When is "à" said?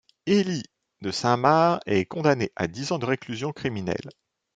2.55-2.65